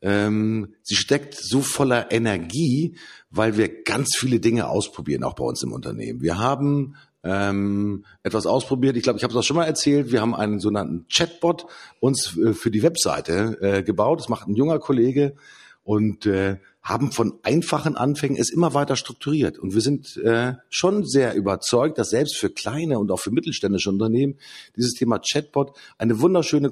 [0.02, 2.96] ähm, sie steckt so voller Energie,
[3.30, 6.22] weil wir ganz viele Dinge ausprobieren, auch bei uns im Unternehmen.
[6.22, 8.98] Wir haben ähm, etwas ausprobiert.
[8.98, 10.12] Ich glaube, ich habe das schon mal erzählt.
[10.12, 11.68] Wir haben einen sogenannten Chatbot
[12.00, 14.20] uns äh, für die Webseite äh, gebaut.
[14.20, 15.36] Das macht ein junger Kollege
[15.84, 19.60] und äh, haben von einfachen Anfängen es immer weiter strukturiert.
[19.60, 23.90] Und wir sind äh, schon sehr überzeugt, dass selbst für kleine und auch für mittelständische
[23.90, 24.40] Unternehmen
[24.76, 26.72] dieses Thema Chatbot eine wunderschöne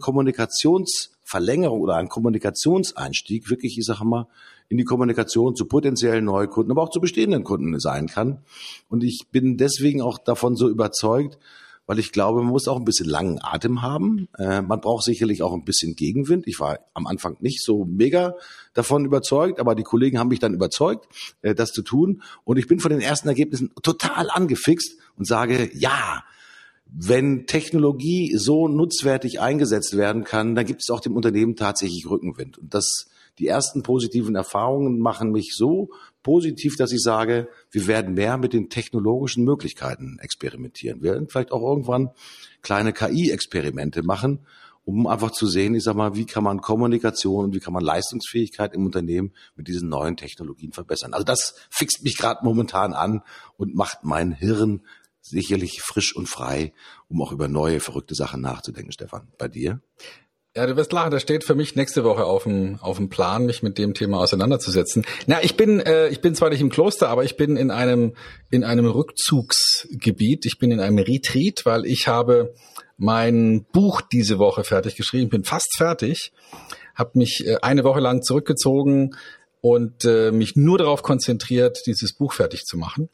[1.30, 4.28] Kommunikationsverlängerung oder ein Kommunikationseinstieg wirklich, ich sage mal,
[4.68, 8.40] in die Kommunikation zu potenziellen Neukunden, aber auch zu bestehenden Kunden sein kann.
[8.88, 11.40] Und ich bin deswegen auch davon so überzeugt,
[11.88, 14.28] weil ich glaube, man muss auch ein bisschen langen Atem haben.
[14.38, 16.46] Äh, man braucht sicherlich auch ein bisschen Gegenwind.
[16.48, 18.36] Ich war am Anfang nicht so mega
[18.76, 21.08] davon überzeugt, aber die Kollegen haben mich dann überzeugt,
[21.42, 22.22] äh, das zu tun.
[22.44, 26.24] Und ich bin von den ersten Ergebnissen total angefixt und sage, ja,
[26.92, 32.58] wenn Technologie so nutzwertig eingesetzt werden kann, dann gibt es auch dem Unternehmen tatsächlich Rückenwind.
[32.58, 35.90] Und das die ersten positiven Erfahrungen machen mich so
[36.24, 41.02] positiv, dass ich sage, wir werden mehr mit den technologischen Möglichkeiten experimentieren.
[41.02, 42.10] Wir werden vielleicht auch irgendwann
[42.62, 44.46] kleine KI-Experimente machen,
[44.84, 47.84] um einfach zu sehen, ich sag mal, wie kann man Kommunikation und wie kann man
[47.84, 51.14] Leistungsfähigkeit im Unternehmen mit diesen neuen Technologien verbessern.
[51.14, 53.22] Also das fixt mich gerade momentan an
[53.56, 54.82] und macht mein Hirn
[55.30, 56.74] sicherlich frisch und frei,
[57.08, 59.28] um auch über neue verrückte Sachen nachzudenken, Stefan.
[59.38, 59.82] Bei dir?
[60.56, 63.46] Ja, du wirst lachen, das steht für mich nächste Woche auf dem, auf dem Plan,
[63.46, 65.06] mich mit dem Thema auseinanderzusetzen.
[65.28, 68.16] Na, ich bin, äh, ich bin zwar nicht im Kloster, aber ich bin in einem,
[68.50, 70.48] in einem Rückzugsgebiet.
[70.48, 72.56] Ich bin in einem Retreat, weil ich habe
[72.98, 76.34] mein Buch diese Woche fertig geschrieben, bin fast fertig,
[76.96, 79.16] habe mich äh, eine Woche lang zurückgezogen
[79.62, 83.10] und äh, mich nur darauf konzentriert, dieses Buch fertig zu machen.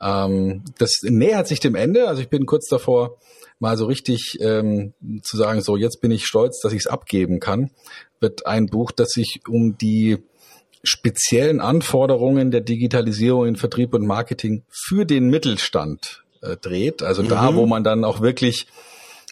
[0.00, 3.18] Ähm, das nähert sich dem Ende, also ich bin kurz davor,
[3.60, 7.40] mal so richtig ähm, zu sagen, so jetzt bin ich stolz, dass ich es abgeben
[7.40, 7.70] kann,
[8.20, 10.18] wird ein Buch, das sich um die
[10.82, 17.02] speziellen Anforderungen der Digitalisierung in Vertrieb und Marketing für den Mittelstand äh, dreht.
[17.02, 17.28] Also mhm.
[17.28, 18.66] da, wo man dann auch wirklich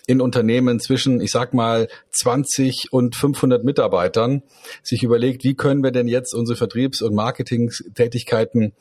[0.07, 4.43] in Unternehmen zwischen, ich sag mal, 20 und 500 Mitarbeitern
[4.83, 8.73] sich überlegt, wie können wir denn jetzt unsere Vertriebs- und Marketingtätigkeiten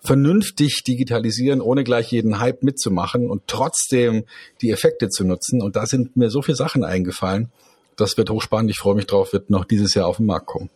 [0.00, 4.24] vernünftig digitalisieren, ohne gleich jeden Hype mitzumachen und trotzdem
[4.62, 5.62] die Effekte zu nutzen.
[5.62, 7.50] Und da sind mir so viele Sachen eingefallen.
[7.96, 8.70] Das wird hochspannend.
[8.70, 10.70] Ich freue mich drauf, wird noch dieses Jahr auf den Markt kommen.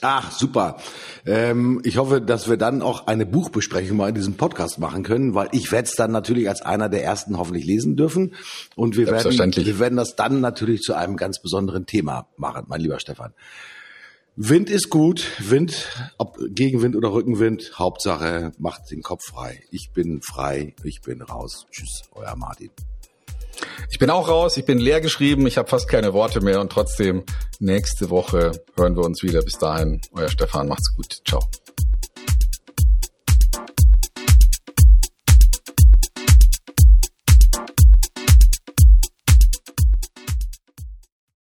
[0.00, 0.76] Ach, super.
[1.26, 5.34] Ähm, ich hoffe, dass wir dann auch eine Buchbesprechung mal in diesem Podcast machen können,
[5.34, 8.34] weil ich werde es dann natürlich als einer der ersten hoffentlich lesen dürfen.
[8.76, 12.80] Und wir werden, wir werden das dann natürlich zu einem ganz besonderen Thema machen, mein
[12.80, 13.32] lieber Stefan.
[14.36, 19.64] Wind ist gut, Wind, ob Gegenwind oder Rückenwind, Hauptsache macht den Kopf frei.
[19.72, 21.66] Ich bin frei, ich bin raus.
[21.72, 22.70] Tschüss, euer Martin.
[23.90, 26.70] Ich bin auch raus, ich bin leer geschrieben, ich habe fast keine Worte mehr und
[26.70, 27.24] trotzdem
[27.58, 29.42] nächste Woche hören wir uns wieder.
[29.42, 31.20] Bis dahin, euer Stefan, macht's gut.
[31.26, 31.40] Ciao.